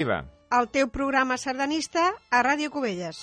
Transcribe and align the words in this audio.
Viva. 0.00 0.22
El 0.56 0.66
teu 0.72 0.86
programa 0.88 1.36
sardanista 1.36 2.06
a 2.32 2.38
Ràdio 2.46 2.70
Cubelles. 2.72 3.18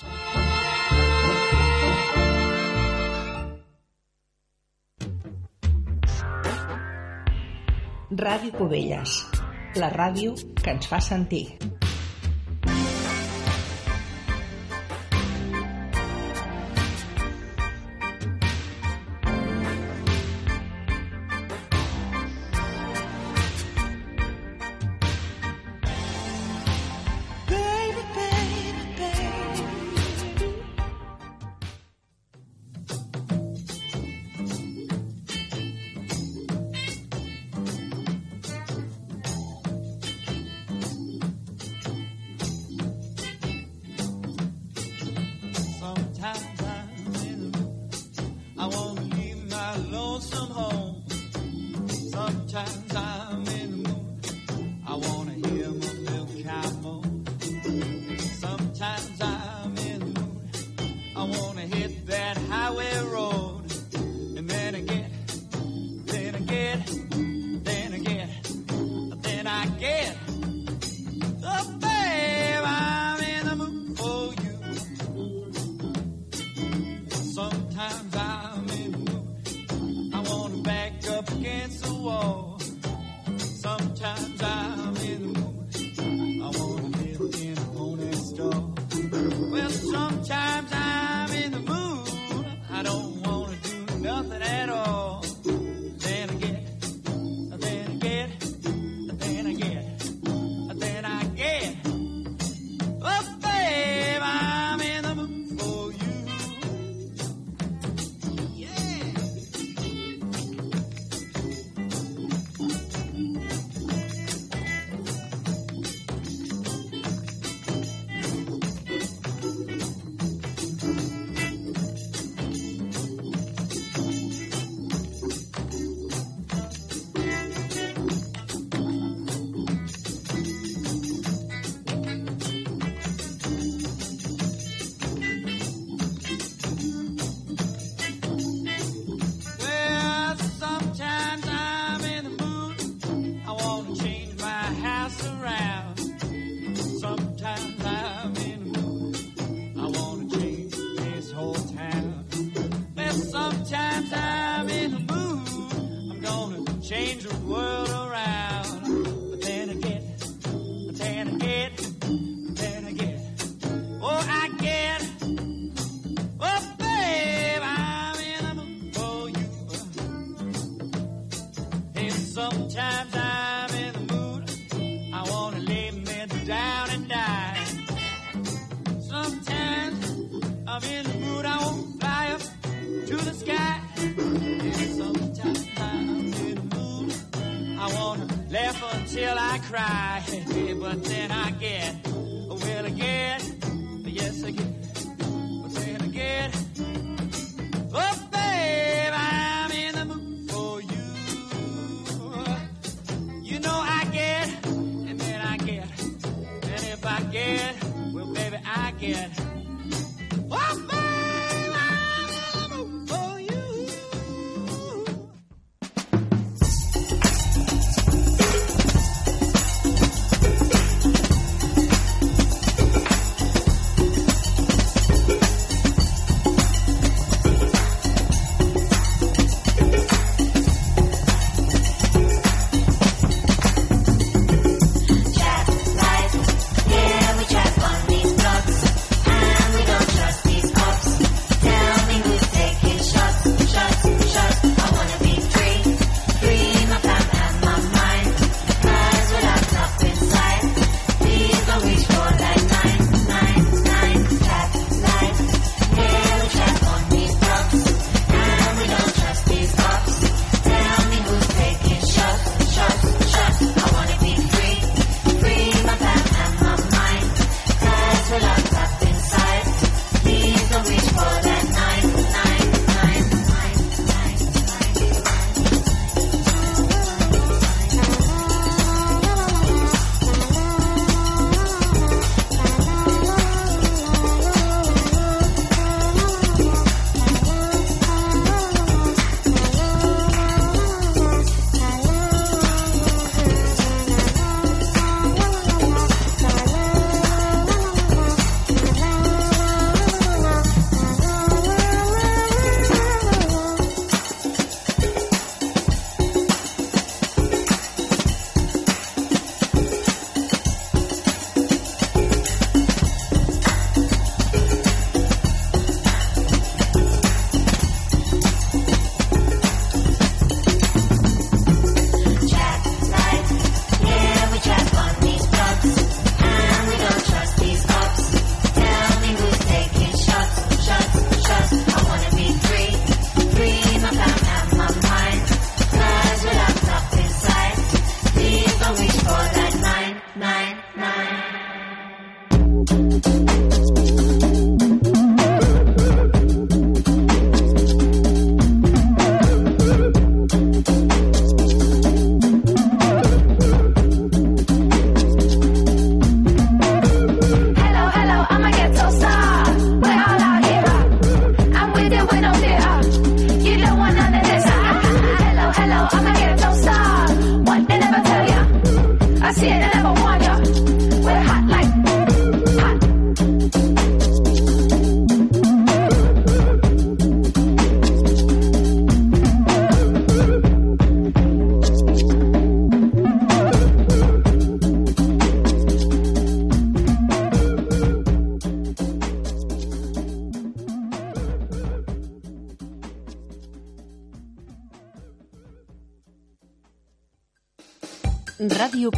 Ràdio 8.21 8.53
Cubelles, 8.59 9.17
la 9.81 9.89
ràdio 9.95 10.37
que 10.61 10.77
ens 10.77 10.85
fa 10.93 11.01
sentir. 11.01 11.47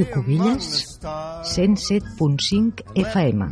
Radiocubelles 0.00 0.98
107.5 1.44 2.84
FM, 2.96 3.48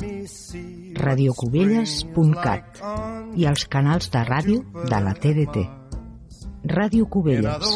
radiocubelles.cat 0.97 2.81
i 3.37 3.45
els 3.51 3.65
canals 3.69 4.09
de 4.15 4.23
ràdio 4.25 4.63
de 4.79 5.01
la 5.05 5.13
TDT. 5.13 5.67
Ràdio 6.73 7.05
Cubelles, 7.13 7.75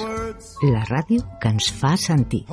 la 0.64 0.87
ràdio 0.88 1.20
que 1.42 1.52
ens 1.52 1.68
fa 1.82 1.92
sentir. 2.00 2.46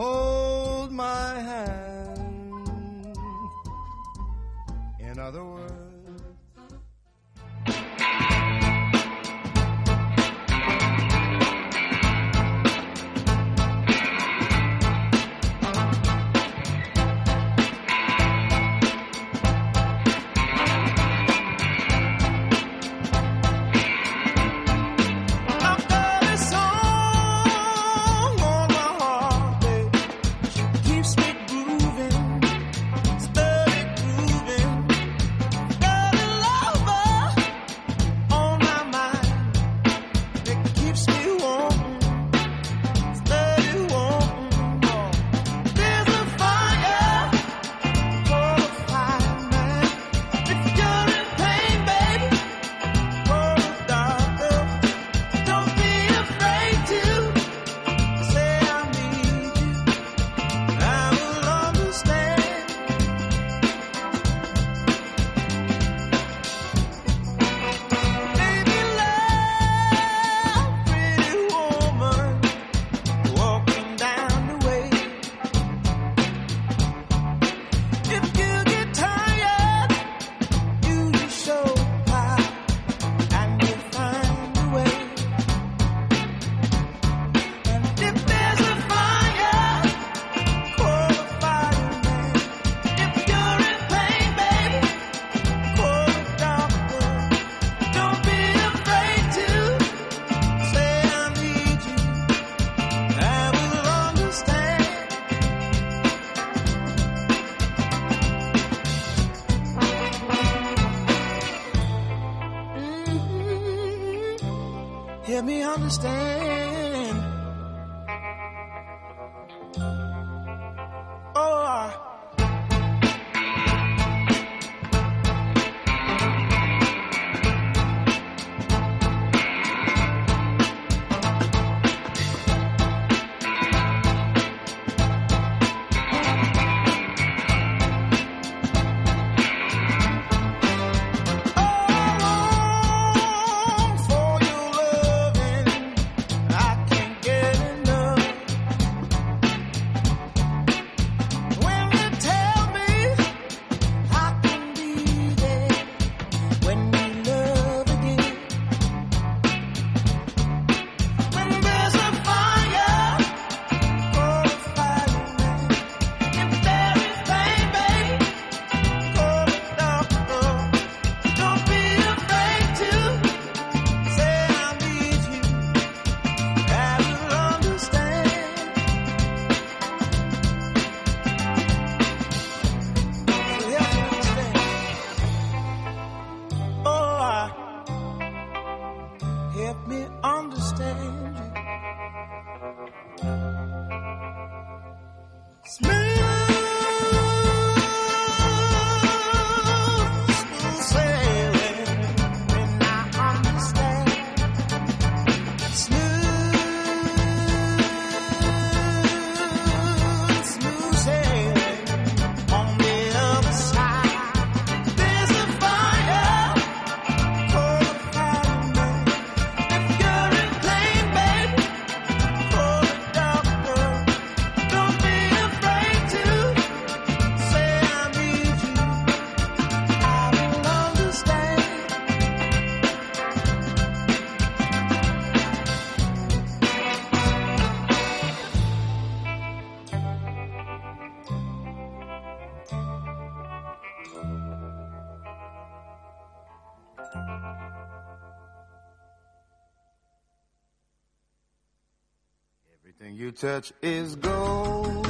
Everything 253.02 253.18
you 253.18 253.32
touch 253.32 253.72
is 253.82 254.16
gold. 254.16 255.06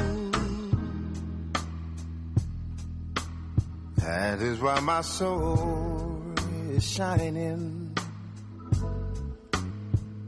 That 3.96 4.40
is 4.40 4.60
why 4.60 4.78
my 4.80 5.00
soul 5.00 6.22
is 6.70 6.84
shining. 6.84 7.96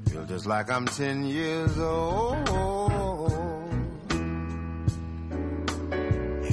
Feel 0.08 0.24
just 0.24 0.46
like 0.46 0.72
I'm 0.72 0.86
ten 0.86 1.24
years 1.24 1.78
old. 1.78 2.48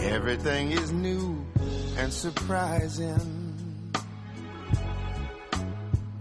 Everything 0.02 0.72
is 0.74 0.92
new 0.92 1.44
and 1.98 2.14
surprising. 2.14 3.56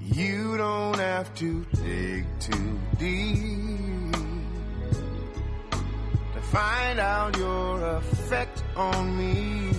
You 0.00 0.56
don't 0.56 0.98
have 0.98 1.34
to 1.36 1.66
dig 1.84 2.24
too 2.40 2.78
deep 2.98 3.97
find 6.50 6.98
out 6.98 7.36
your 7.36 7.96
effect 7.96 8.62
on 8.76 9.16
me. 9.16 9.70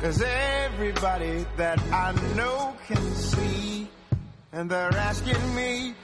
Cause 0.00 0.22
everybody 0.22 1.44
that 1.56 1.78
I 1.92 2.12
know 2.36 2.76
can 2.86 3.14
see, 3.14 3.88
and 4.52 4.70
they're 4.70 4.94
asking 4.94 5.54
me, 5.54 5.94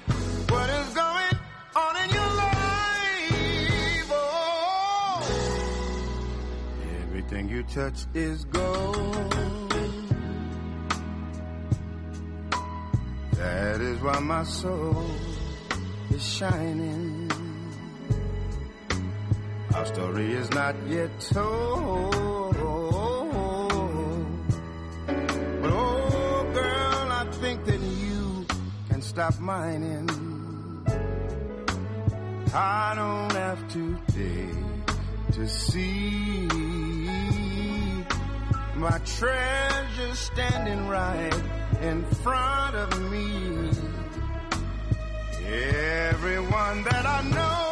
what 0.48 0.68
is 0.68 0.88
going 0.94 1.38
on 1.76 1.96
in 2.02 2.10
your 2.10 2.30
life? 2.44 4.10
Oh, 4.10 5.22
everything 7.02 7.48
you 7.48 7.62
touch 7.62 8.04
is 8.14 8.44
gold. 8.46 9.30
That 13.36 13.80
is 13.80 14.00
why 14.00 14.18
my 14.18 14.42
soul 14.44 15.10
is 16.10 16.22
shining. 16.22 17.23
Our 19.84 19.94
story 19.94 20.32
is 20.32 20.50
not 20.52 20.74
yet 20.88 21.10
told. 21.20 22.14
But 25.60 25.70
oh, 25.70 26.50
girl, 26.54 27.12
I 27.12 27.26
think 27.32 27.66
that 27.66 27.80
you 27.80 28.46
can 28.88 29.02
stop 29.02 29.38
mining. 29.38 30.08
I 32.54 32.94
don't 32.96 33.32
have 33.32 33.72
to 33.74 33.98
dig 34.14 34.56
to 35.32 35.46
see 35.46 36.48
my 38.74 38.98
treasure 39.04 40.14
standing 40.14 40.88
right 40.88 41.42
in 41.82 42.06
front 42.24 42.74
of 42.74 43.10
me. 43.10 43.70
Everyone 45.44 46.84
that 46.84 47.04
I 47.04 47.22
know 47.28 47.63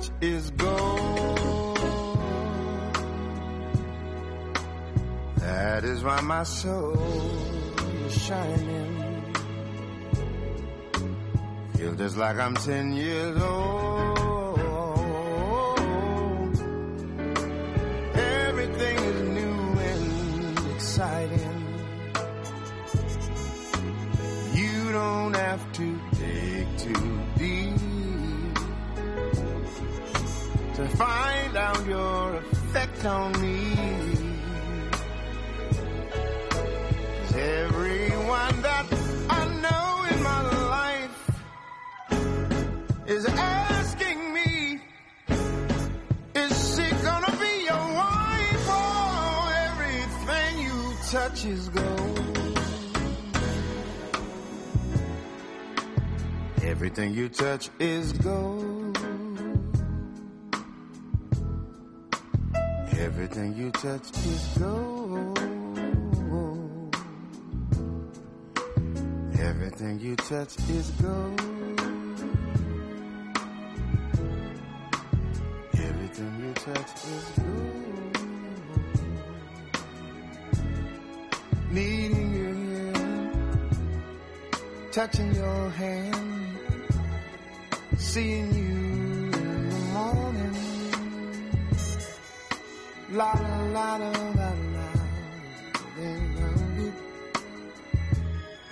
Touch 0.00 0.10
is 0.22 0.50
gold. 0.52 1.78
That 5.36 5.84
is 5.84 6.02
why 6.02 6.20
my 6.22 6.42
soul 6.42 6.96
is 8.06 8.22
shining. 8.22 9.34
Feel 11.76 11.94
just 11.96 12.16
like 12.16 12.36
I'm 12.38 12.54
ten 12.54 12.94
years 12.94 13.42
old. 13.42 13.69
Touch 57.40 57.70
is 57.78 58.12
gold. 58.12 58.98
Everything 62.98 63.56
you 63.56 63.70
touch 63.70 64.10
is 64.26 64.58
gold. 64.58 65.38
Everything 69.38 69.98
you 70.00 70.16
touch 70.16 70.54
is 70.68 70.90
gold. 71.02 71.40
Everything 75.88 76.32
you 76.42 76.52
touch 76.52 76.92
is 77.14 77.24
gold. 77.38 78.18
Needing 81.70 82.34
your 82.34 82.54
hand, 82.54 83.32
touching 84.92 85.34
your 85.34 85.70
hand, 85.70 86.39
seeing 88.00 88.52
you 88.54 89.38
in 89.38 89.68
the 89.68 89.76
morning. 89.92 90.56
La 93.12 93.32
la 93.32 93.58
la 93.76 93.96
la 93.96 94.10
la 94.38 94.50
la. 94.74 94.86
Then 95.96 96.20
I'll 96.46 96.70
be 96.76 96.88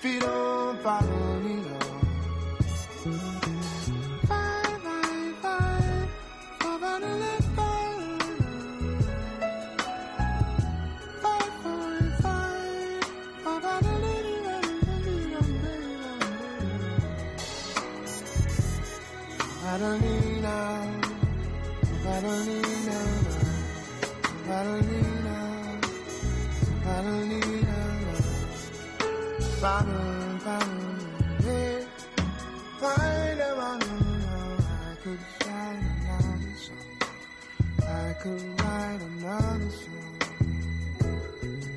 feet 0.01 0.25
on 0.25 0.77
follow 0.79 1.18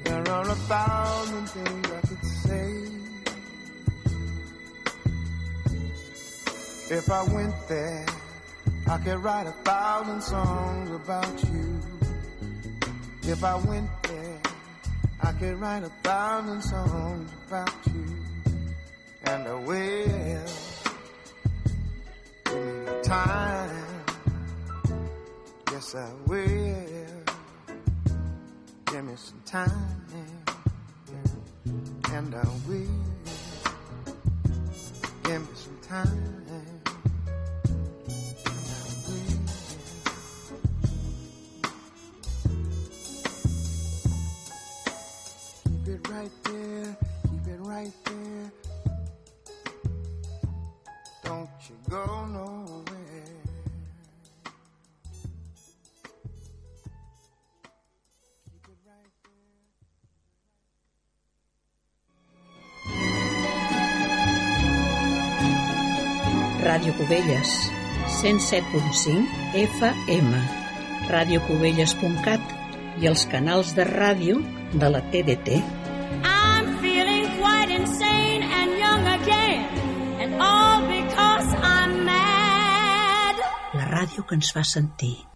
There 0.04 0.28
are 0.30 0.50
a 0.50 0.56
thousand 0.56 1.50
things 1.50 1.92
I 1.92 2.08
could 2.08 2.26
say. 2.26 2.91
If 6.94 7.10
I 7.10 7.24
went 7.24 7.56
there, 7.70 8.06
I 8.86 8.98
could 8.98 9.24
write 9.24 9.48
a 9.48 9.54
thousand 9.64 10.22
songs 10.22 10.92
about 10.92 11.42
you. 11.46 11.80
If 13.24 13.46
I 13.46 13.56
went 13.56 13.90
there, 14.04 14.42
I 15.22 15.32
could 15.32 15.58
write 15.62 15.84
a 15.84 15.92
thousand 16.04 16.62
songs 16.62 17.32
about 17.48 17.74
you. 17.88 18.06
And 19.24 19.48
I 19.48 19.54
will. 19.54 20.46
Give 22.44 22.56
me 22.56 23.02
time. 23.04 23.86
Yes, 25.72 25.96
I 25.96 26.12
will. 26.28 26.76
Give 28.88 29.06
me 29.06 29.14
some 29.16 29.42
time. 29.46 30.06
And 32.12 32.36
I 32.36 32.48
will. 32.68 33.00
Give 35.24 35.40
me 35.40 35.56
some 35.56 35.78
time. 35.82 36.21
Cubelles, 67.12 67.70
107.5 68.24 69.28
FM, 69.60 70.30
radiocubelles.cat 71.12 72.54
i 73.04 73.10
els 73.10 73.26
canals 73.28 73.74
de 73.76 73.84
ràdio 73.84 74.38
de 74.72 74.90
la 74.94 75.02
TDT. 75.12 75.58
I'm 76.24 76.70
feeling 76.80 77.28
quite 77.36 77.68
insane 77.76 78.48
and 78.48 78.80
young 78.80 79.04
again, 79.18 79.68
and 80.24 80.40
all 80.40 80.88
because 80.88 81.52
I'm 81.60 82.06
mad 82.08 83.44
La 83.76 83.92
ràdio 83.92 84.24
que 84.24 84.40
ens 84.40 84.54
fa 84.56 84.64
sentir. 84.64 85.31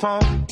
Funk, 0.00 0.50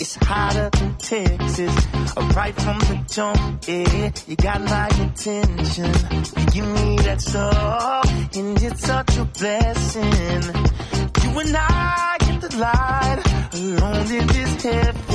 it's 0.00 0.14
hotter 0.14 0.70
than 0.70 0.94
Texas. 0.96 1.86
Right 2.34 2.54
from 2.54 2.78
the 2.78 3.04
jump, 3.12 3.68
yeah, 3.68 4.10
you 4.26 4.36
got 4.36 4.62
my 4.62 4.88
attention. 4.88 5.92
You 6.36 6.46
give 6.54 6.66
me 6.66 6.96
that 7.04 7.20
stuff, 7.20 8.36
and 8.36 8.62
it's 8.62 8.80
such 8.80 9.18
a 9.18 9.24
blessing. 9.24 10.42
You 11.22 11.38
and 11.40 11.56
I 11.56 12.16
get 12.20 12.40
the 12.40 12.56
light, 12.56 13.22
alone 13.52 14.10
in 14.18 14.26
this 14.28 14.62
heaven. 14.62 15.05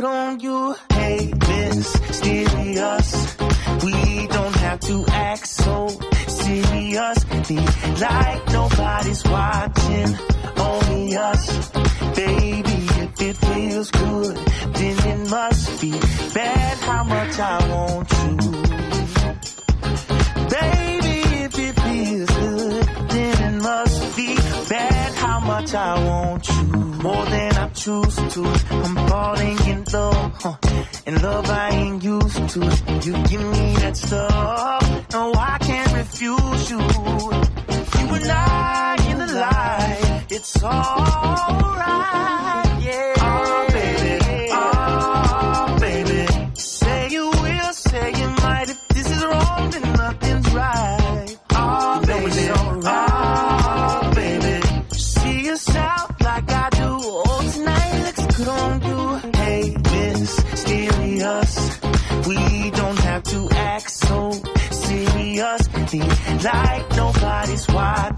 Good 0.00 0.08
on 0.08 0.40
you. 0.40 0.74
Hey, 0.92 1.30
mysterious. 1.46 3.36
We 3.84 4.26
don't 4.28 4.56
have 4.56 4.80
to 4.80 5.04
act 5.08 5.46
so 5.46 5.88
serious. 6.26 7.24
Be 7.46 7.56
like 8.00 8.48
nobody's 8.50 9.22
watching, 9.24 10.16
only 10.56 11.16
us. 11.18 11.70
Baby, 12.16 12.78
if 13.04 13.20
it 13.20 13.36
feels 13.36 13.90
good, 13.90 14.36
then 14.78 14.96
it 15.12 15.28
must 15.28 15.80
be 15.82 15.90
bad 16.32 16.78
how 16.78 17.04
much 17.04 17.38
I 17.38 17.68
want 17.68 18.10
you. 18.22 18.36
Baby, 20.56 21.16
if 21.44 21.58
it 21.58 21.74
feels 21.78 22.30
good, 22.30 22.84
then 23.10 23.54
it 23.54 23.62
must 23.62 24.16
be 24.16 24.34
bad 24.70 25.14
how 25.16 25.40
much 25.40 25.74
I 25.74 26.04
want 26.08 26.48
you. 26.48 26.62
More 27.02 27.26
than 27.26 27.39
choose 27.80 28.16
to. 28.34 28.44
I'm 28.44 29.08
falling 29.08 29.58
in 29.66 29.84
love, 29.90 30.32
huh? 30.42 30.56
In 31.06 31.22
love 31.22 31.48
I 31.48 31.70
ain't 31.70 32.04
used 32.04 32.48
to. 32.50 32.60
You 33.04 33.12
give 33.24 33.40
me 33.40 33.74
that 33.76 33.96
stuff, 33.96 35.06
no 35.12 35.32
I 35.34 35.56
can't 35.60 35.90
refuse 35.94 36.70
you. 36.70 36.78
You 36.78 38.14
and 38.16 38.30
I 38.30 38.96
in 39.10 39.18
the 39.18 39.32
light, 39.32 40.26
it's 40.28 40.62
alright. 40.62 42.69
like 66.44 66.96
nobody's 66.96 67.68
watching. 67.68 68.09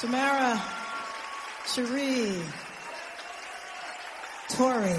Tamara, 0.00 0.58
Cherie, 1.66 2.40
Tori. 4.48 4.96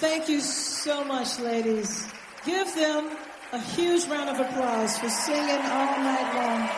Thank 0.00 0.28
you 0.28 0.40
so 0.40 1.04
much, 1.04 1.38
ladies. 1.40 2.12
Give 2.44 2.74
them 2.74 3.16
a 3.52 3.58
huge 3.58 4.04
round 4.08 4.28
of 4.28 4.38
applause 4.38 4.98
for 4.98 5.08
singing 5.08 5.64
all 5.64 5.96
night 5.96 6.34
long. 6.34 6.68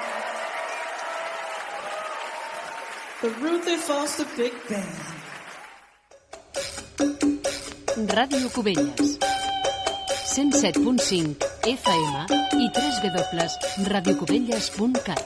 The 3.23 3.31
Ruthie 3.41 3.79
Foster 3.79 4.27
Big 4.37 4.53
Band. 4.69 5.01
Radio 8.17 8.49
Cubelles. 8.49 9.19
107.5 10.37 11.50
FM 11.63 12.25
i 12.57 12.71
3 12.73 13.01
www.radiocubelles.cat. 13.05 15.21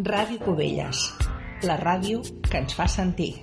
Ràdio 0.00 0.38
Cubelles, 0.40 1.00
la 1.68 1.74
ràdio 1.76 2.22
que 2.46 2.56
ens 2.62 2.72
fa 2.78 2.86
sentir. 2.88 3.34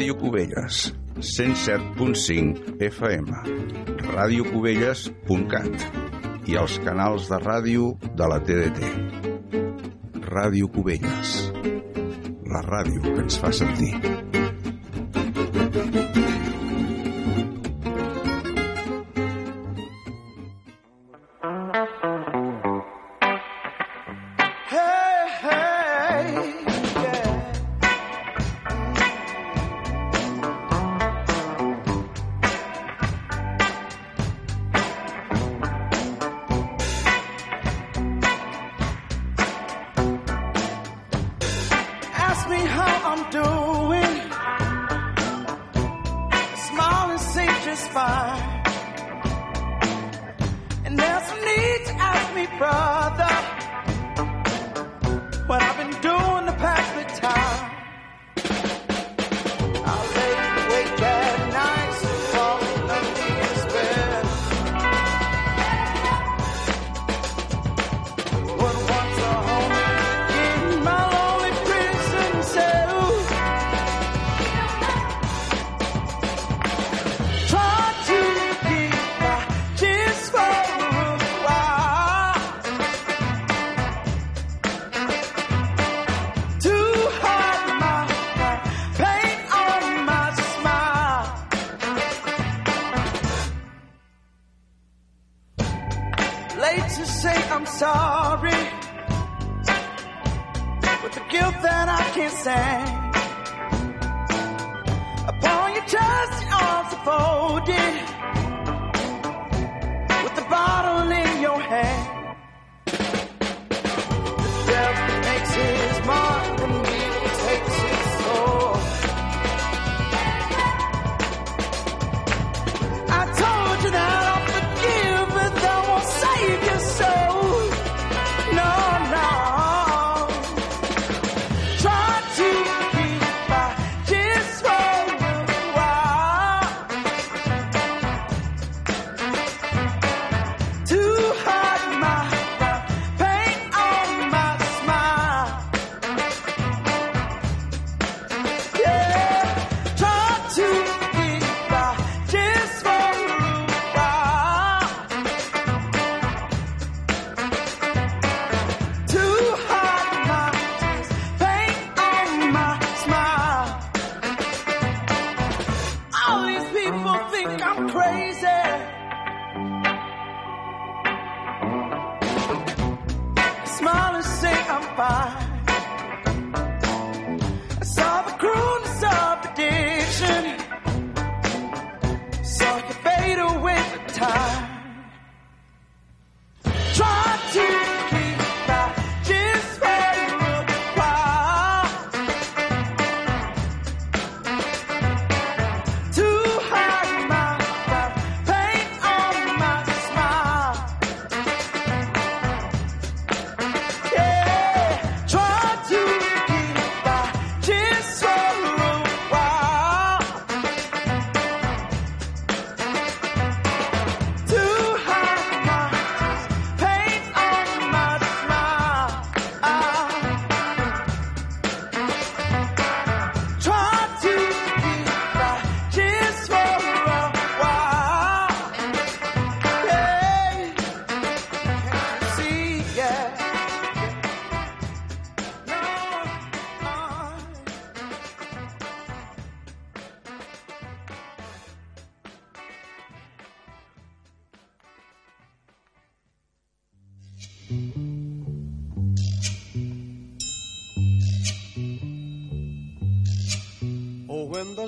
Radiocubelles, 0.00 0.94
107.5 1.20 2.80
FM, 2.80 3.28
radiocubelles.cat 4.14 5.84
i 6.48 6.56
els 6.56 6.78
canals 6.86 7.28
de 7.28 7.40
ràdio 7.42 7.90
de 8.16 8.28
la 8.32 8.38
TDT. 8.40 8.80
Ràdio 10.24 10.72
Cubelles, 10.72 11.34
la 12.48 12.64
ràdio 12.70 13.04
que 13.10 13.18
ens 13.26 13.36
fa 13.44 13.52
sentir. 13.52 14.19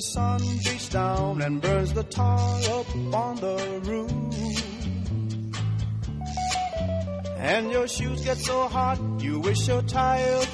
sun 0.02 0.40
beats 0.64 0.88
down 0.88 1.42
and 1.42 1.60
burns 1.60 1.92
the 1.92 2.02
tar 2.02 2.60
up 2.70 2.96
on 3.14 3.36
the 3.36 3.80
roof. 3.84 4.12
And 7.38 7.70
your 7.70 7.88
shoes 7.88 8.24
get 8.24 8.38
so 8.38 8.68
hot, 8.68 8.98
you 9.18 9.40
wish 9.40 9.66
your 9.68 9.82
tired 9.82 10.48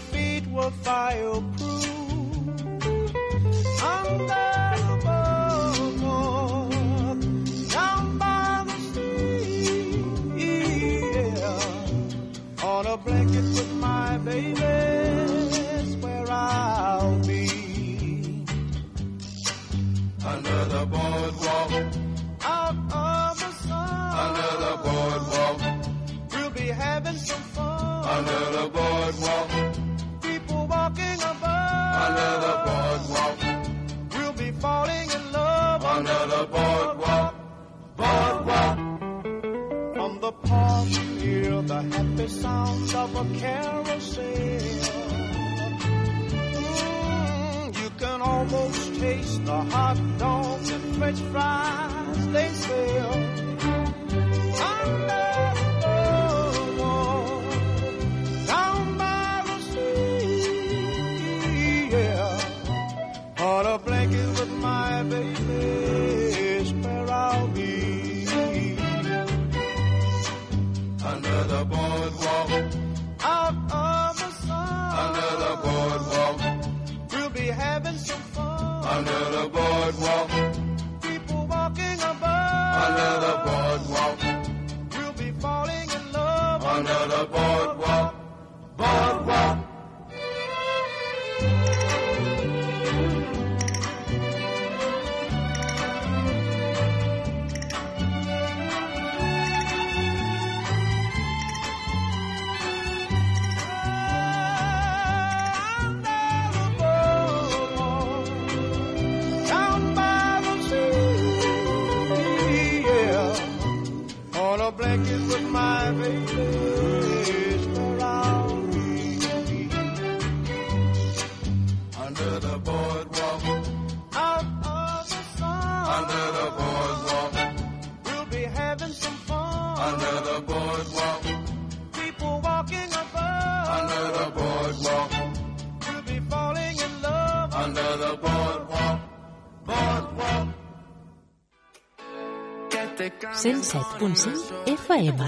107.5 143.42 144.66
FM. 144.66 145.20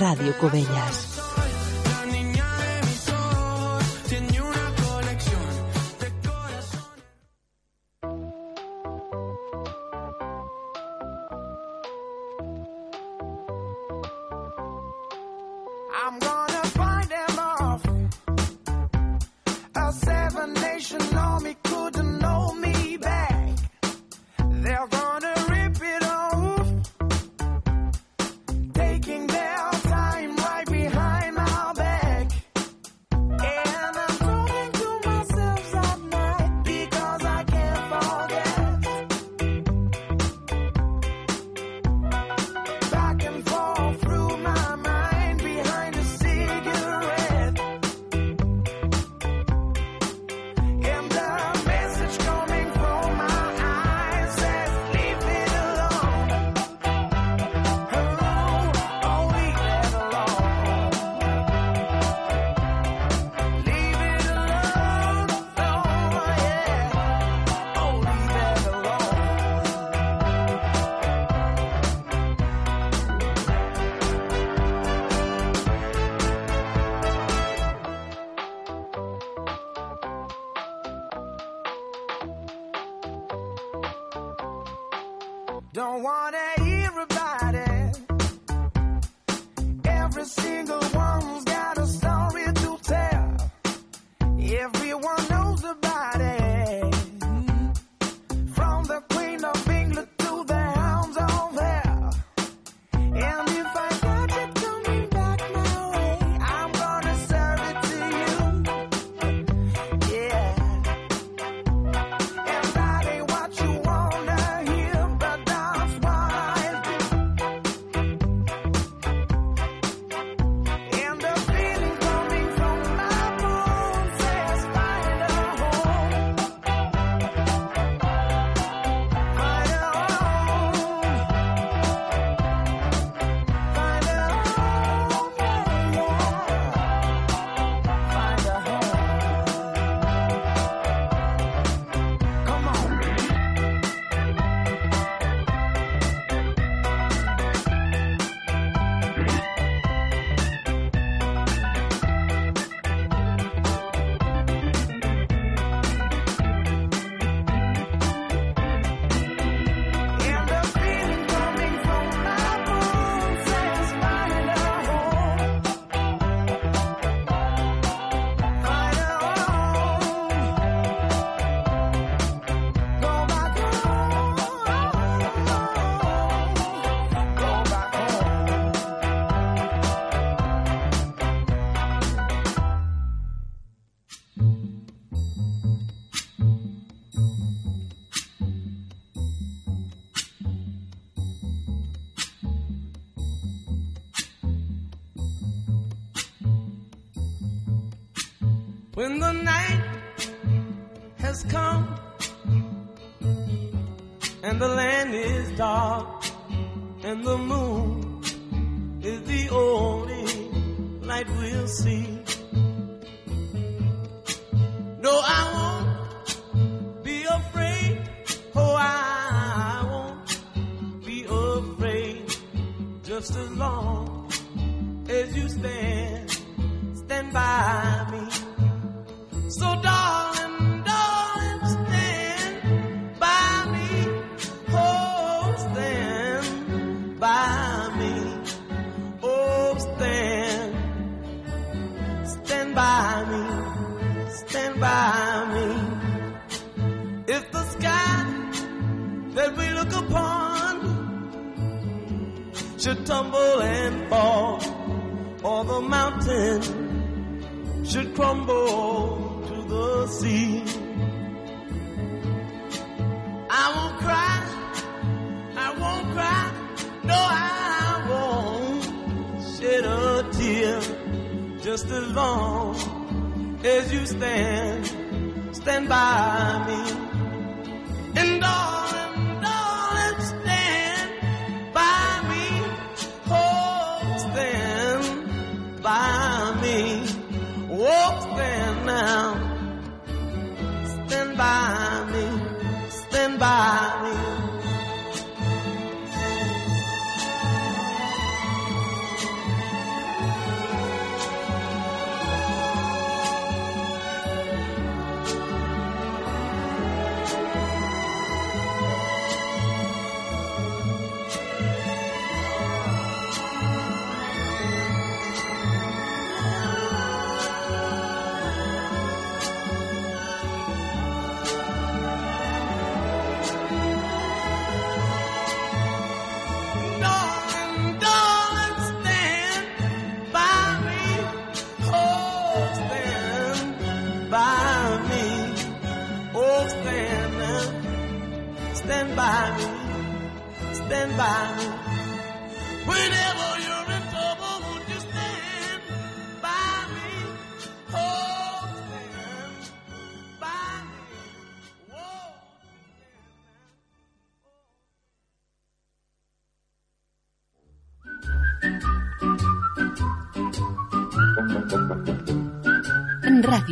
Ràdio 0.00 0.32
Cubelles. 0.40 1.15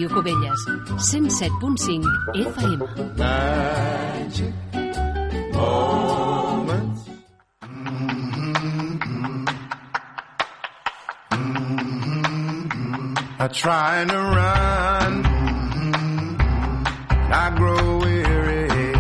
Ràdio 0.05 0.09
Cubelles, 0.14 0.60
107.5 0.98 2.05
FM. 2.35 2.78
Moments. 5.55 7.09
I 13.39 13.48
try 13.48 14.05
to 14.05 14.16
run, 14.36 15.24
I 17.32 17.52
grow 17.56 17.98
weary. 17.98 18.94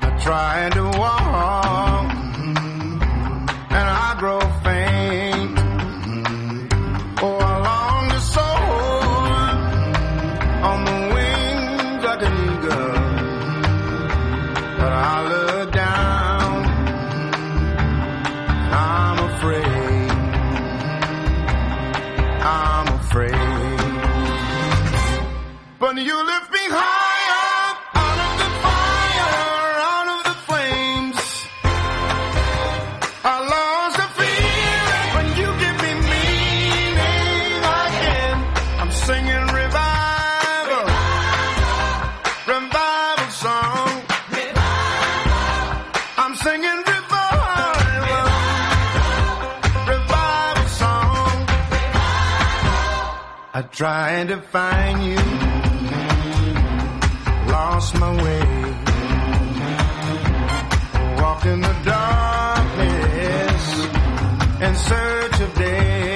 I 0.00 0.10
try 0.24 0.70
to 0.70 0.87
trying 53.78 54.26
to 54.26 54.36
find 54.42 55.04
you. 55.04 55.14
Lost 57.46 57.94
my 57.94 58.10
way, 58.24 58.42
walked 61.22 61.46
in 61.46 61.60
the 61.60 61.76
darkness 61.84 63.64
in 64.66 64.74
search 64.74 65.40
of 65.40 65.54
day. 65.54 66.07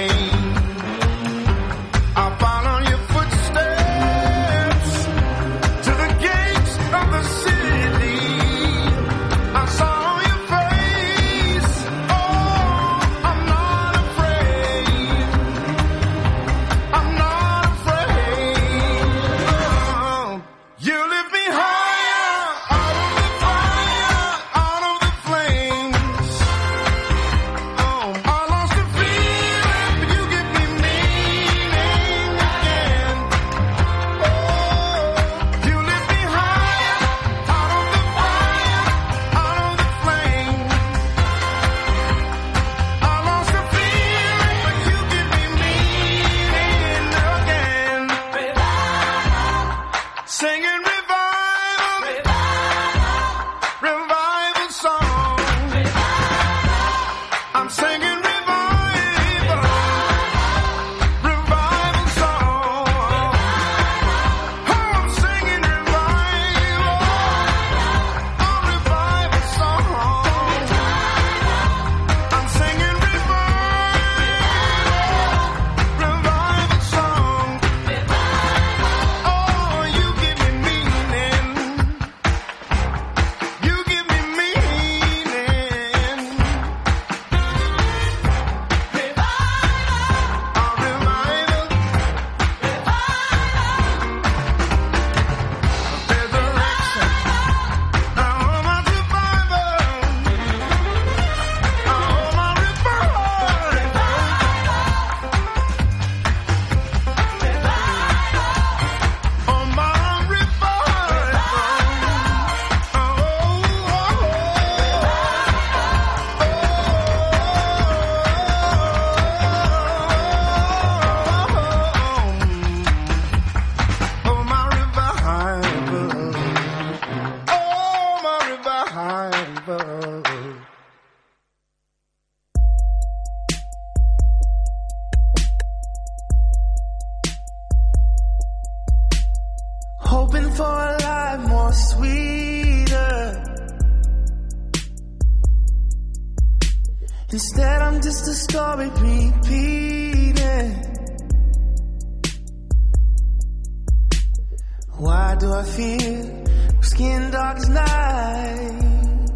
Why 155.02 155.34
do 155.34 155.52
I 155.52 155.64
feel 155.64 156.44
skin 156.80 157.32
dark 157.32 157.56
as 157.58 157.68
night? 157.68 159.28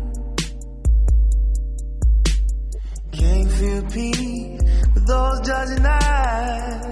Can't 3.10 3.50
feel 3.50 3.82
peace 3.90 4.62
with 4.94 5.06
those 5.08 5.40
judging 5.40 5.84
eyes. 5.84 6.86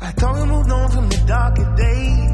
I 0.00 0.10
thought 0.18 0.34
we 0.34 0.46
moved 0.48 0.72
on 0.72 0.90
from 0.90 1.08
the 1.08 1.22
darker 1.28 1.74
days. 1.76 2.30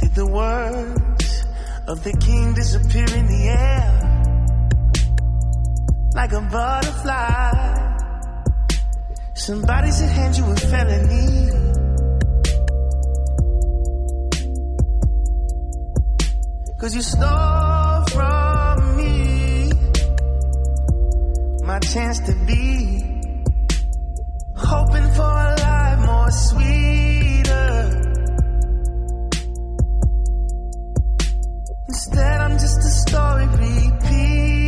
Did 0.00 0.14
the 0.14 0.26
words 0.26 1.44
of 1.86 2.02
the 2.02 2.16
king 2.16 2.54
disappear 2.54 3.14
in 3.14 3.26
the 3.26 3.48
air 3.48 3.90
like 6.14 6.32
a 6.32 6.40
butterfly? 6.40 7.89
Somebody 9.46 9.90
should 9.90 10.10
hand 10.10 10.36
you 10.36 10.44
a 10.44 10.54
felony. 10.54 11.50
Cause 16.78 16.94
you 16.94 17.00
stole 17.00 18.04
from 18.12 18.96
me 18.98 19.72
my 21.64 21.78
chance 21.78 22.18
to 22.20 22.34
be. 22.44 22.60
Hoping 24.56 25.08
for 25.16 25.34
a 25.48 25.56
life 25.64 26.00
more 26.04 26.30
sweeter. 26.30 27.80
Instead, 31.88 32.40
I'm 32.42 32.58
just 32.58 32.78
a 32.78 32.90
story 33.08 33.46
repeat. 33.46 34.59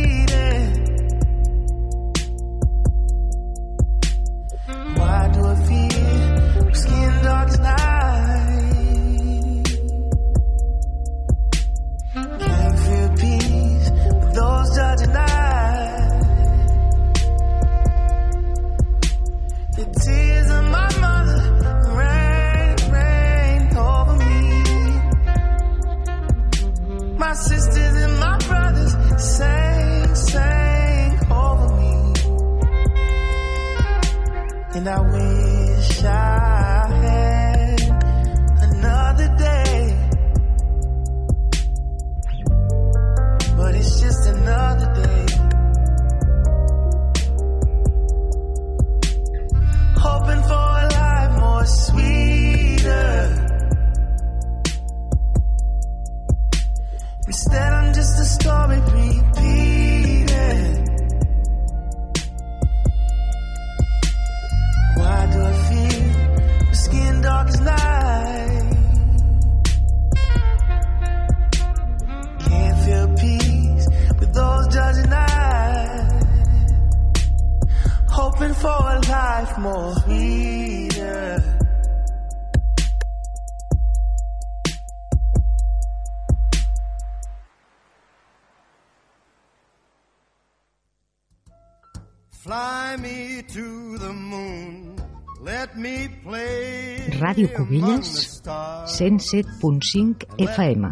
Cubelles, 97.51 98.41
107.5 98.45 100.27
FM, 100.45 100.91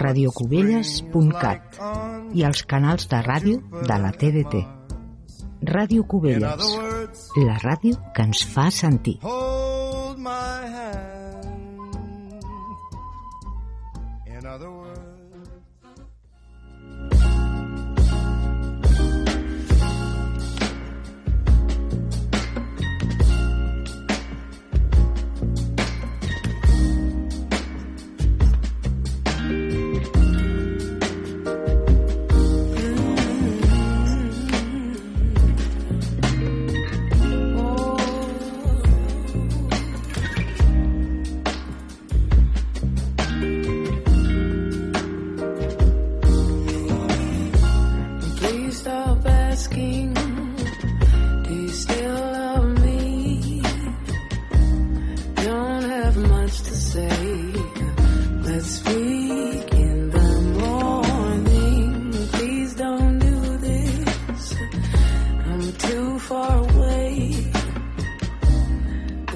radiocubelles.cat 0.00 1.78
i 2.34 2.46
els 2.48 2.62
canals 2.70 3.08
de 3.12 3.20
ràdio 3.26 3.60
de 3.76 3.98
la 4.02 4.12
TDT. 4.16 4.64
Ràdio 5.66 6.06
Cubelles, 6.06 6.64
la 7.40 7.56
ràdio 7.62 7.94
que 8.14 8.22
ens 8.28 8.44
fa 8.52 8.70
sentir. 8.70 9.18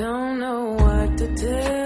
Don't 0.00 0.38
know 0.38 0.76
what 0.78 1.18
to 1.18 1.26
do. 1.26 1.79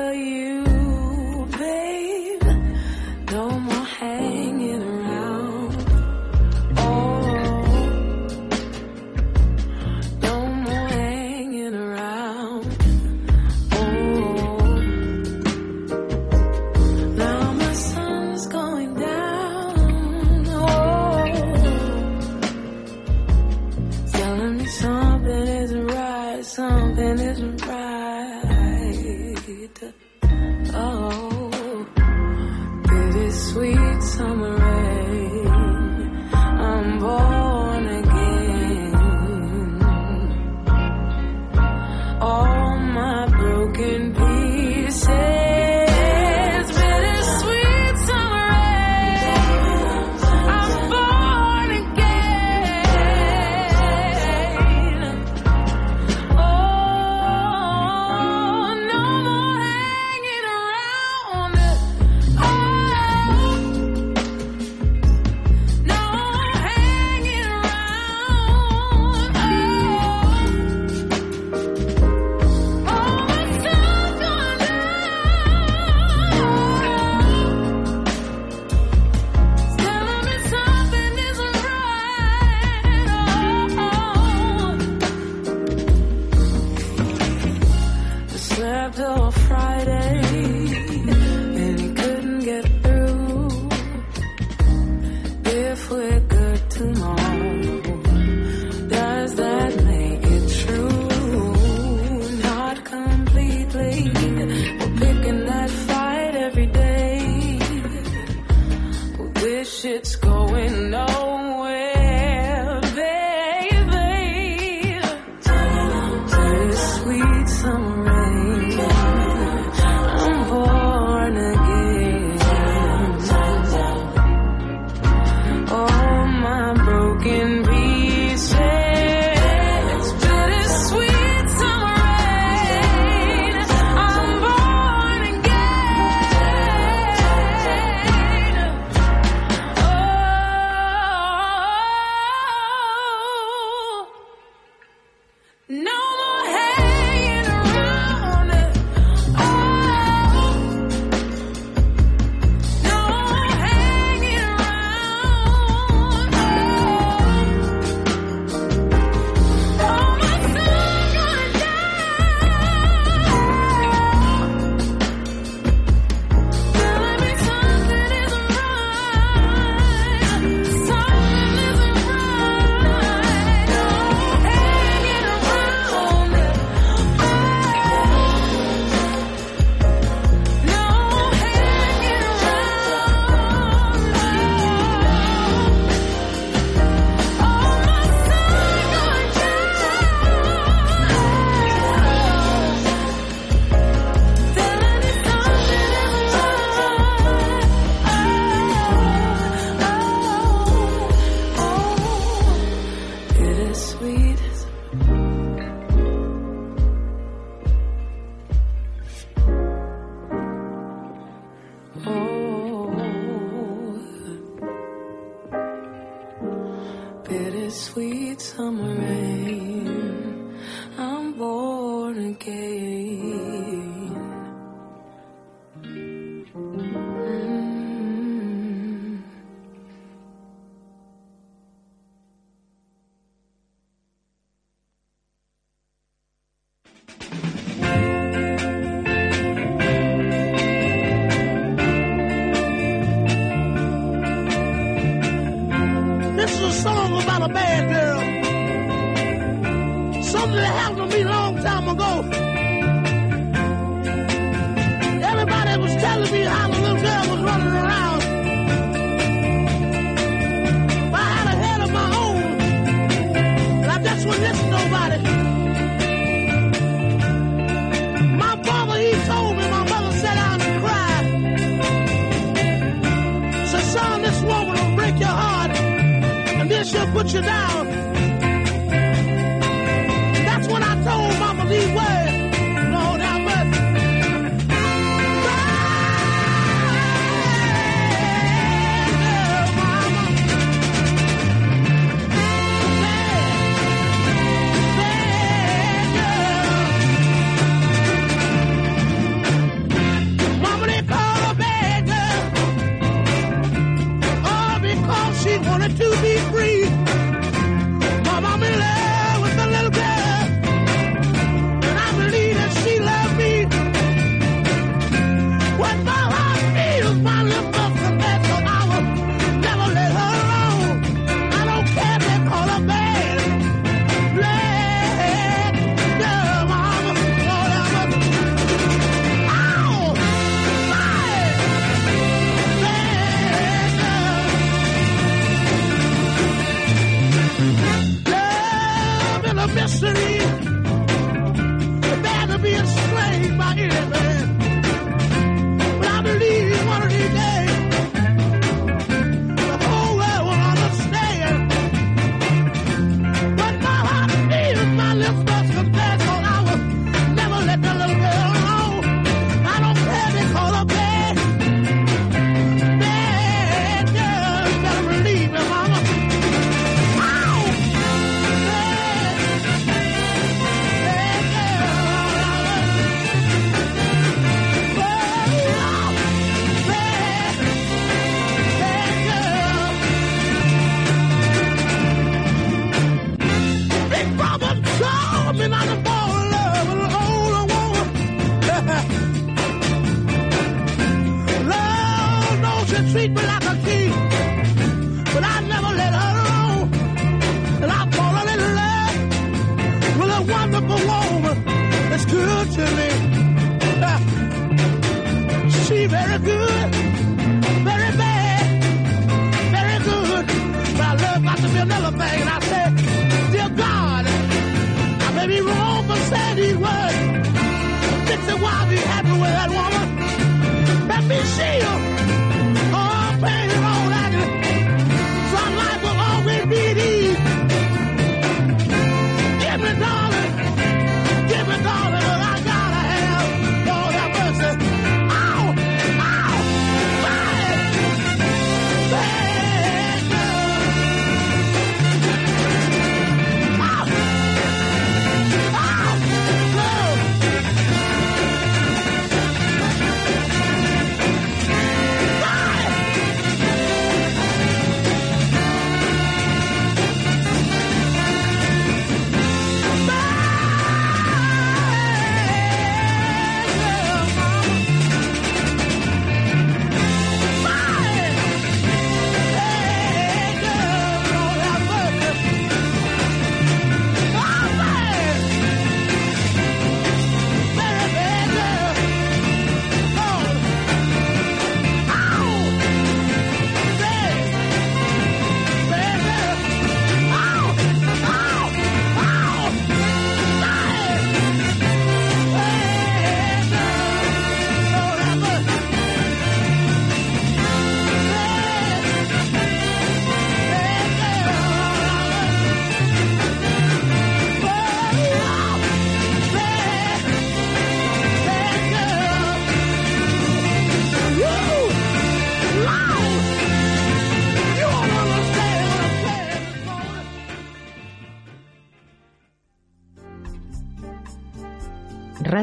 que 222.39 222.94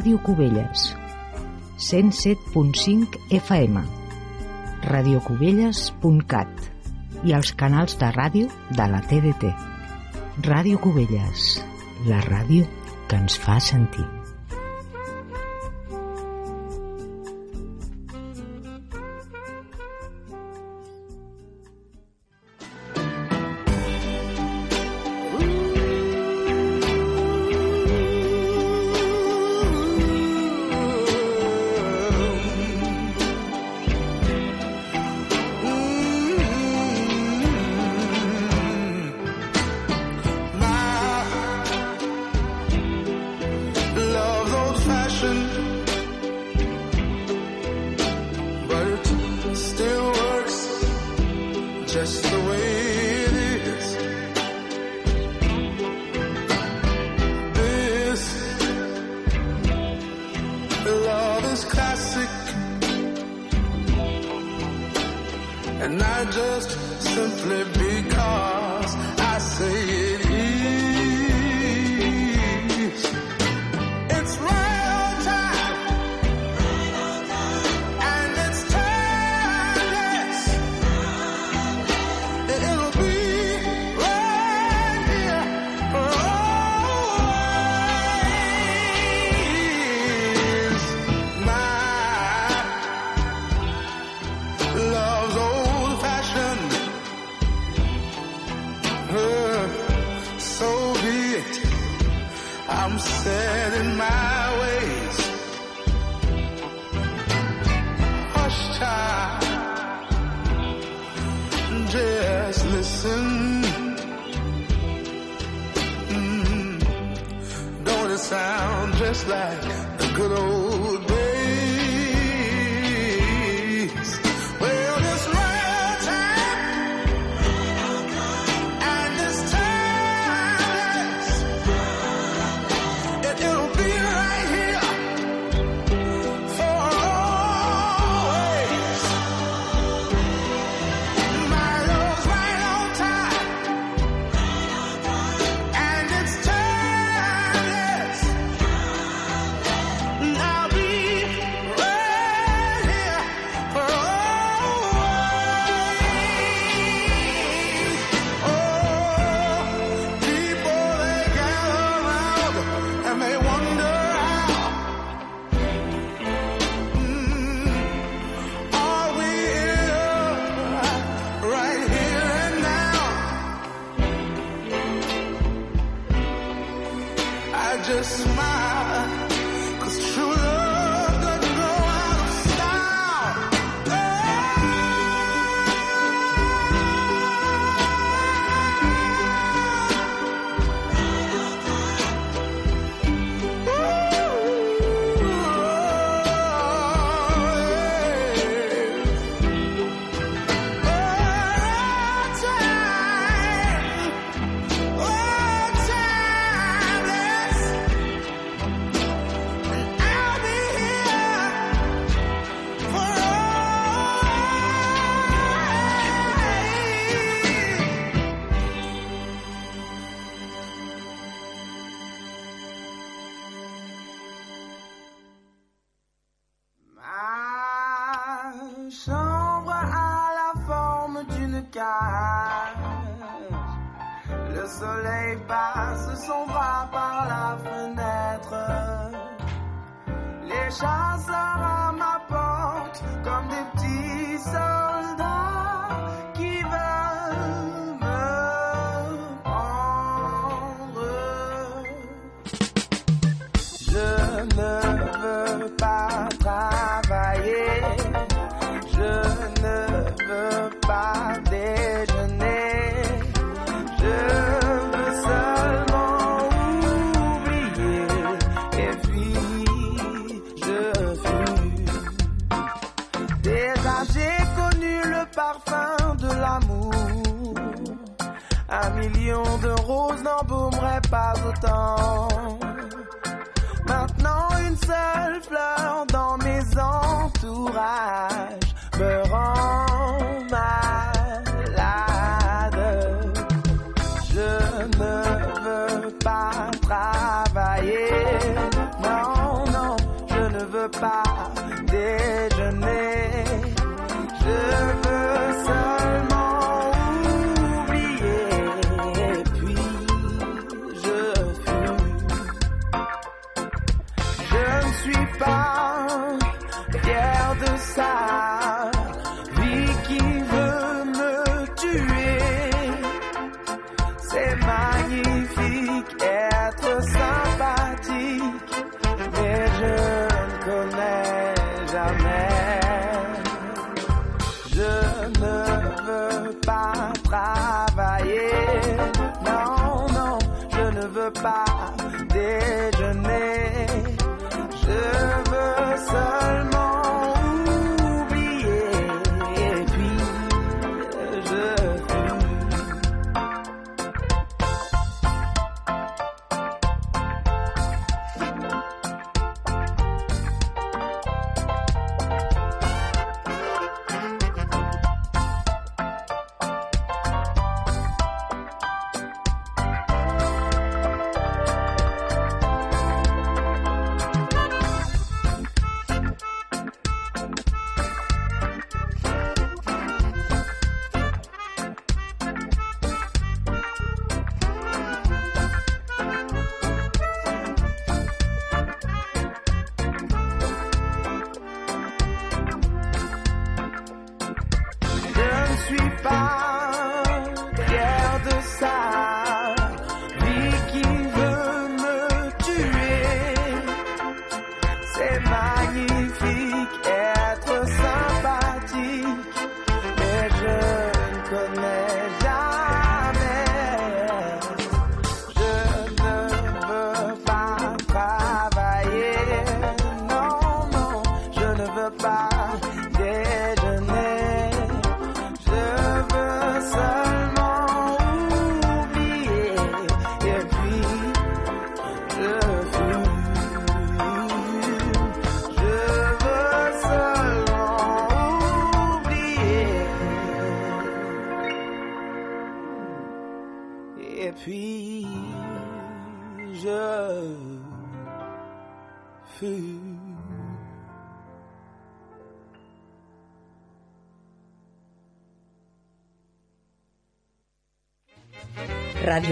Ràdio 0.02 0.18
Cubelles, 0.26 0.96
107.5 1.78 3.20
FM, 3.38 3.84
radiocubelles.cat 4.90 6.64
i 7.30 7.36
els 7.38 7.52
canals 7.60 8.00
de 8.02 8.10
ràdio 8.16 8.48
de 8.80 8.88
la 8.96 9.04
TDT. 9.12 9.52
Ràdio 10.50 10.82
Cubelles, 10.82 11.46
la 12.10 12.24
ràdio 12.26 12.66
que 13.06 13.22
ens 13.22 13.38
fa 13.46 13.60
sentir. 13.62 14.08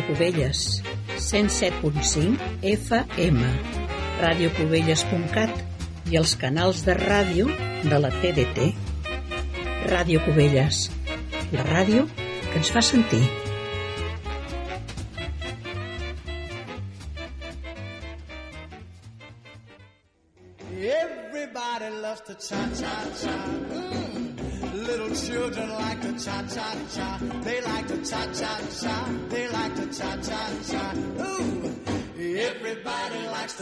Cubelles, 0.10 0.82
107.5 1.22 2.40
FM, 2.66 3.44
radiocubelles.cat 4.24 6.10
i 6.10 6.18
els 6.18 6.34
canals 6.42 6.82
de 6.88 6.96
ràdio 6.98 7.46
de 7.86 8.00
la 8.02 8.10
TDT. 8.16 8.72
Ràdio 9.92 10.24
Cubelles, 10.26 10.88
la 11.54 11.68
ràdio 11.70 12.08
que 12.16 12.58
ens 12.58 12.74
fa 12.74 12.82
sentir. 12.82 13.22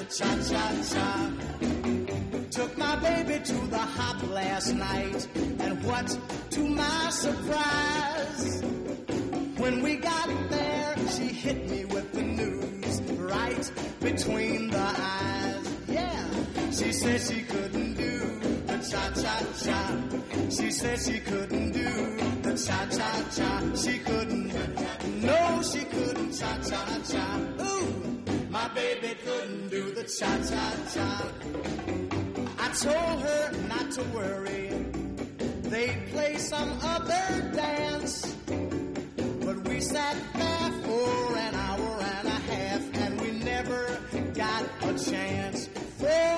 Cha 0.09 0.35
cha 0.49 0.84
cha. 0.91 1.31
Took 2.51 2.77
my 2.77 2.95
baby 2.97 3.43
to 3.43 3.53
the 3.67 3.77
hop 3.77 4.23
last 4.31 4.73
night, 4.73 5.27
and 5.59 5.84
what 5.84 6.17
to 6.51 6.59
my 6.61 7.09
surprise, 7.09 8.63
when 9.57 9.81
we 9.84 9.97
got 9.97 10.29
there, 10.49 10.95
she 11.11 11.27
hit 11.27 11.69
me 11.69 11.85
with 11.85 12.11
the 12.13 12.21
news 12.23 13.01
right 13.19 13.71
between 13.99 14.69
the 14.69 14.77
eyes. 14.97 15.75
Yeah, 15.88 16.29
she 16.71 16.91
said 16.91 17.21
she 17.21 17.41
couldn't 17.43 17.93
do 17.95 18.39
the 18.65 18.77
cha 18.89 19.11
cha 19.11 19.43
cha. 19.63 20.49
She 20.49 20.71
said 20.71 20.99
she 20.99 21.19
couldn't 21.19 21.71
do 21.71 22.17
the 22.41 22.55
cha 22.57 22.85
cha 22.85 23.23
cha. 23.35 23.75
She 23.75 23.99
couldn't. 23.99 24.53
No, 25.21 25.61
she 25.61 25.84
couldn't 25.85 26.31
cha 26.34 26.57
cha 26.59 26.99
cha. 27.11 27.39
Ooh, 27.61 27.97
baby 28.78 29.16
couldn't 29.26 29.70
do 29.70 29.84
the 29.91 30.04
cha 30.04 30.32
cha 30.49 30.66
cha. 30.94 31.10
I 32.66 32.68
told 32.86 33.18
her 33.28 33.44
not 33.72 33.91
to 33.98 34.04
worry. 34.18 34.70
They'd 35.72 36.02
play 36.12 36.38
some 36.38 36.72
other 36.84 37.26
dance. 37.56 38.36
But 39.45 39.58
we 39.68 39.80
sat 39.82 40.16
there 40.36 40.72
for 40.86 41.38
an 41.48 41.56
hour 41.56 41.91
and 42.18 42.28
a 42.28 42.40
half 42.52 42.84
and 43.04 43.20
we 43.22 43.32
never 43.54 43.99
got 44.36 44.64
a 44.90 44.94
chance. 45.10 45.68
For 46.02 46.38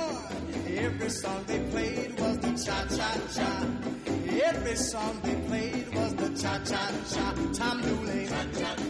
every 0.85 1.09
song 1.09 1.43
they 1.45 1.59
played 1.73 2.19
was 2.21 2.37
the 2.37 2.51
cha 2.65 2.79
cha 2.97 3.11
cha. 3.35 4.08
Every 4.41 4.75
song 4.75 5.19
they 5.23 5.35
played 5.47 5.93
was 5.93 6.15
the 6.15 6.29
cha 6.41 6.59
cha 6.59 6.91
cha. 7.13 7.33
Tom 7.53 7.81
Dooley, 7.81 8.27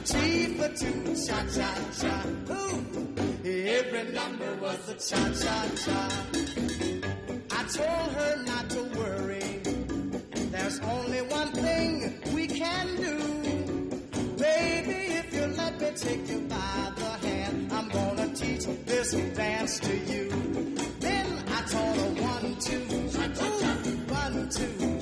Tea 0.06 0.46
for 0.58 0.70
Two, 0.70 1.16
cha 1.26 1.44
cha 1.56 1.70
cha. 2.00 2.24
Ooh, 2.54 3.16
every 3.46 4.12
number 4.12 4.56
was 4.62 4.78
the 4.86 4.94
cha 4.94 5.24
cha 5.42 5.58
cha. 5.84 6.00
I 7.52 7.64
told 7.64 8.12
her 8.18 8.44
not 8.46 8.70
to 8.70 8.84
worry. 8.98 9.60
There's 10.52 10.80
only 10.82 11.22
one 11.24 11.52
thing 11.54 12.22
we 12.34 12.48
can 12.48 12.96
do. 12.96 13.18
Baby, 14.38 15.00
if 15.22 15.34
you 15.34 15.46
let 15.58 15.82
me 15.82 15.92
take 15.96 16.30
you 16.30 16.40
by 16.42 16.92
the 16.96 17.28
hand, 17.28 17.74
I'm 17.74 17.90
gonna 17.90 18.28
teach 18.36 18.66
this 18.86 19.12
dance 19.36 19.80
to 19.80 19.96
you. 19.98 20.30
Then 21.00 21.44
I 21.48 21.62
told 21.64 21.96
her 21.98 22.22
one, 22.22 22.56
two, 22.60 22.86
ooh, 22.92 23.10
one, 24.14 24.50
two, 24.50 24.99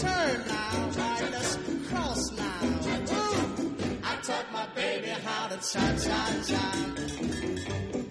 turn 0.00 0.44
now, 0.48 0.90
right, 0.96 1.28
let's 1.30 1.56
cross 1.88 2.32
now. 2.32 2.60
Ooh, 2.62 3.74
I 4.02 4.16
taught 4.22 4.50
my 4.50 4.66
baby 4.74 5.08
how 5.08 5.48
to 5.48 5.56
cha 5.56 5.86
cha 6.04 6.20
cha. 6.48 6.64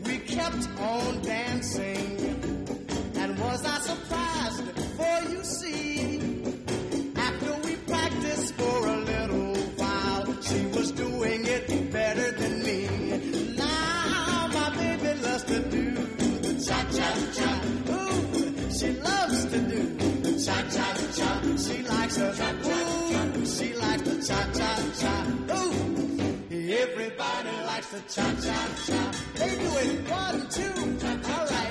We 0.06 0.18
kept 0.20 0.70
on 0.80 1.22
dancing. 1.24 2.18
And 3.16 3.40
was 3.40 3.66
I 3.66 3.80
surprised? 3.80 4.64
For 4.98 5.32
you 5.32 5.44
see, 5.44 6.44
after 7.16 7.54
we 7.66 7.76
practiced 7.78 8.54
for 8.54 8.88
a 8.88 8.99
the 27.92 28.00
cha 28.02 28.22
cha 28.22 28.68
cha. 28.86 29.12
They 29.36 29.50
do 29.56 29.70
it 29.78 30.10
one 30.10 30.48
two. 30.50 30.74
All 31.08 31.46
right, 31.48 31.69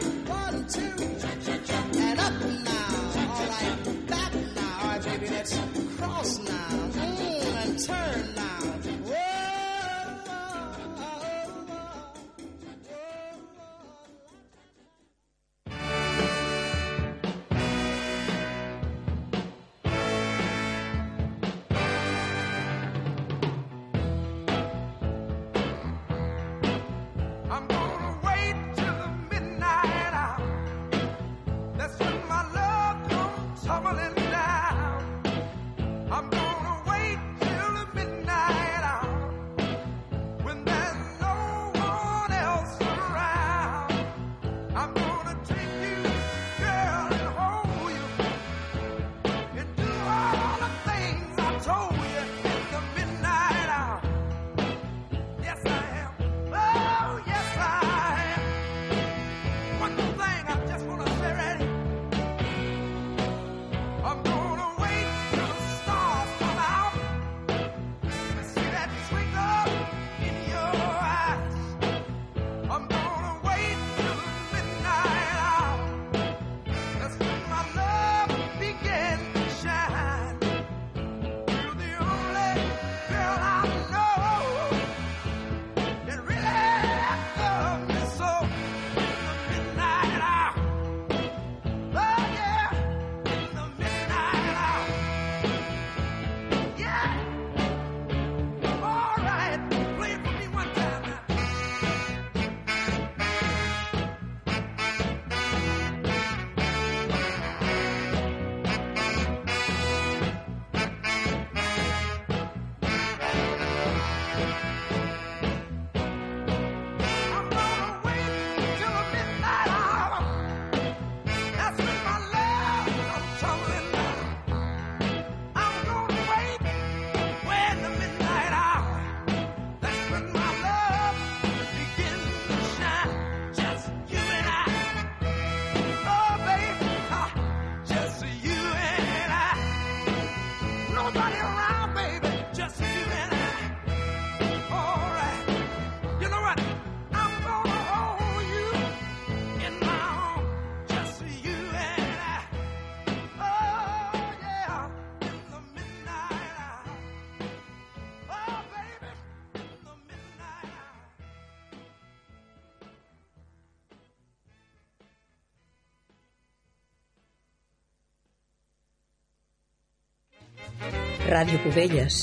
Ràdio 171.39 171.61
Cubelles, 171.63 172.17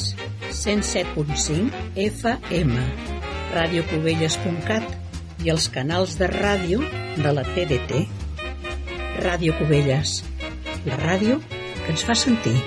107.5 0.51 1.69
FM, 2.03 2.81
radiocubelles.cat 3.53 5.45
i 5.45 5.53
els 5.53 5.69
canals 5.71 6.17
de 6.19 6.27
ràdio 6.33 6.81
de 7.23 7.31
la 7.37 7.47
TDT. 7.47 8.01
Ràdio 9.23 9.55
Cubelles, 9.55 10.17
la 10.83 10.99
ràdio 10.99 11.39
que 11.47 11.93
ens 11.95 12.03
fa 12.03 12.19
sentir. 12.27 12.57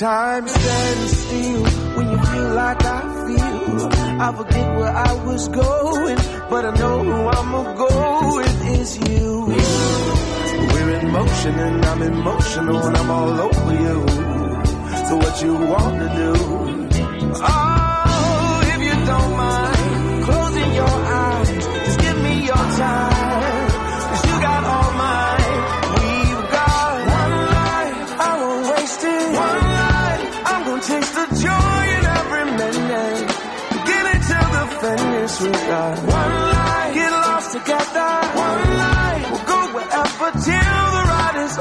Time 0.00 0.48
stands 0.48 1.18
still 1.18 1.62
when 1.94 2.10
you 2.10 2.16
feel 2.16 2.54
like 2.54 2.82
I 2.82 3.00
feel. 3.26 3.88
I 4.18 4.32
forget 4.34 4.76
where 4.78 4.88
I 4.88 5.12
was 5.26 5.48
going, 5.48 6.16
but 6.48 6.64
I 6.64 6.74
know 6.78 7.04
who 7.04 7.28
I'm 7.28 7.76
going 7.76 8.48
is 8.80 8.96
you. 8.96 9.44
We're 10.72 10.90
in 11.00 11.10
motion 11.10 11.54
and 11.54 11.84
I'm 11.84 12.00
emotional 12.00 12.78
and 12.78 12.96
I'm 12.96 13.10
all 13.10 13.40
over 13.40 13.74
you. 13.74 14.08
So 15.06 15.16
what 15.18 15.42
you 15.42 15.52
wanna 15.52 16.08
do? 16.16 16.32
Oh, 17.42 17.69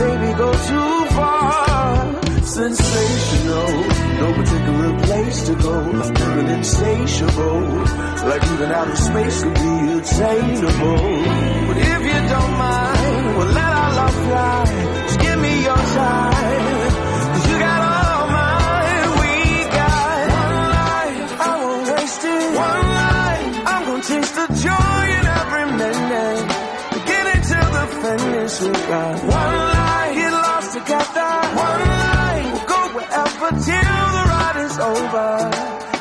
Maybe 0.00 0.32
go 0.38 0.50
too 0.52 1.06
far. 1.16 2.22
Sensational, 2.42 3.68
no 4.20 4.32
particular 4.34 5.00
place 5.06 5.46
to 5.48 5.54
go. 5.56 5.74
I'm 6.02 6.14
feeling 6.14 6.48
insatiable, 6.48 7.60
like 8.28 8.42
even 8.52 8.70
outer 8.70 8.96
space 8.96 9.42
could 9.42 9.54
be 9.54 9.74
attainable. 9.98 11.04
But 11.68 11.76
if 11.78 12.00
you 12.10 12.20
don't 12.34 12.54
mind, 12.66 13.36
well, 13.36 13.50
let 13.58 13.70
our 13.82 13.92
love 14.00 14.14
fly. 14.26 14.64
Just 15.06 15.20
give 15.20 15.38
me 15.40 15.54
your 15.64 15.76
time. 15.76 16.90
Cause 17.32 17.46
you 17.50 17.58
got 17.58 17.80
all 17.94 18.26
mine, 18.38 19.08
we 19.20 19.32
got 19.80 20.18
one 20.42 20.58
life. 20.78 21.40
I 21.40 21.52
won't 21.64 21.84
waste 21.92 22.24
it. 22.24 22.46
One 22.68 22.84
life, 23.02 23.46
I'm 23.72 23.82
gonna 23.86 24.02
chase 24.02 24.32
the 24.38 24.46
joy 24.64 25.00
in 25.18 25.24
every 25.40 25.66
minute. 25.80 26.42
Get 27.10 27.24
into 27.34 27.58
the 27.76 27.84
finish, 28.02 28.60
one 28.60 29.28
life. 29.28 29.73
Over. 34.78 35.93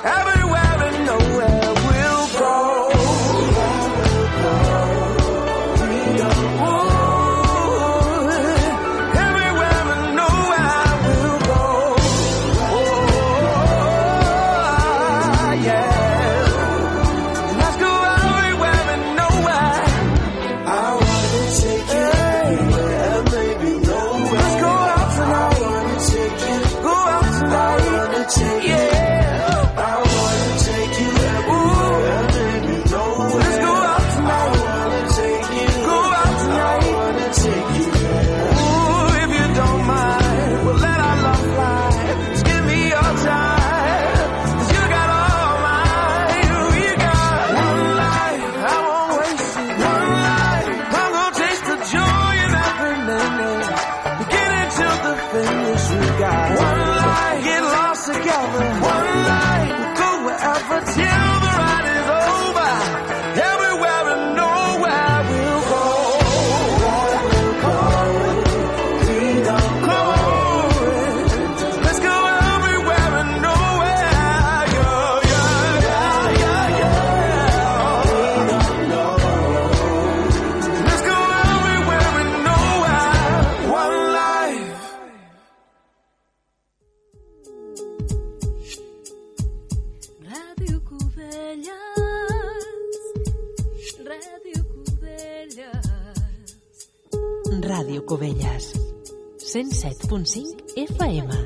107.5 99.54 100.56
FM. 100.76 101.43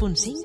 107.5 0.00 0.39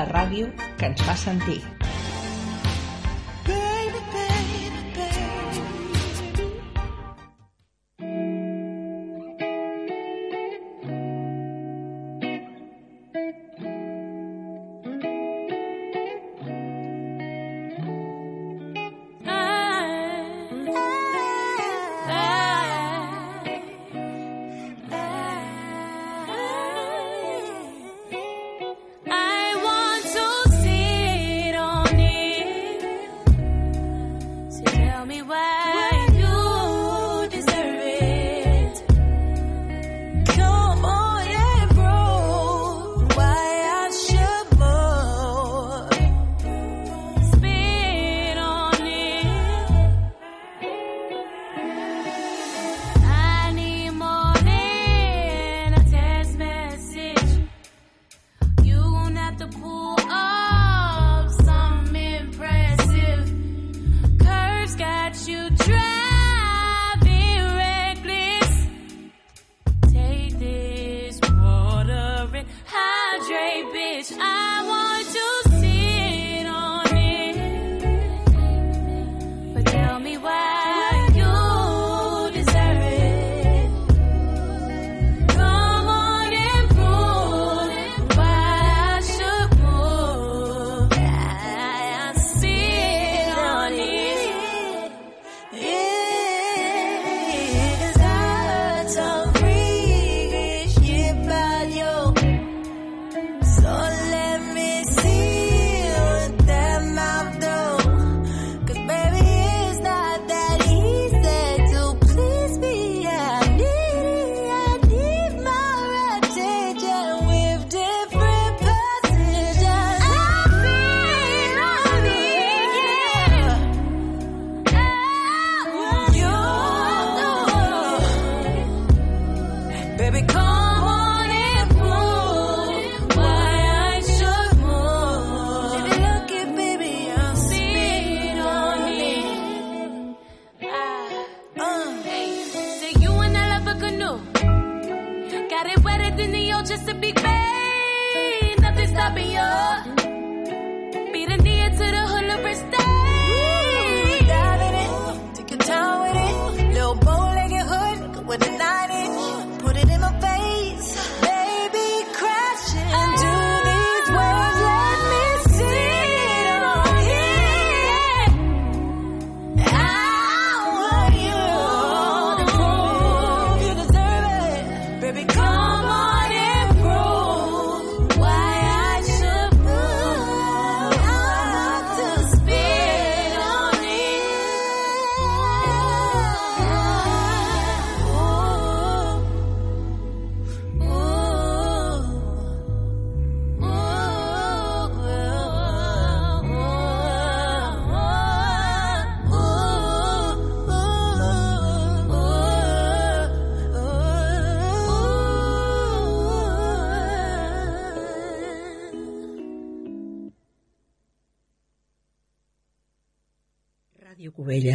la 0.00 0.08
ràdio 0.14 0.48
que 0.80 0.90
ens 0.92 1.04
fa 1.10 1.20
sentir. 1.28 1.60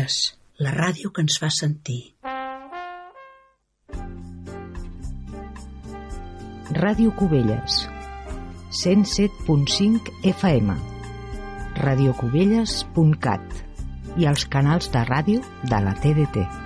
Cubelles, 0.05 0.37
la 0.59 0.71
ràdio 0.71 1.11
que 1.11 1.21
ens 1.23 1.37
fa 1.41 1.49
sentir. 1.49 2.15
Ràdio 6.75 7.13
Cubelles, 7.15 7.87
107.5 8.69 10.13
FM, 10.33 10.75
radiocubelles.cat 11.81 13.63
i 14.17 14.29
els 14.29 14.45
canals 14.45 14.91
de 14.91 15.03
ràdio 15.09 15.41
de 15.63 15.81
la 15.87 15.95
TDT. 15.95 16.64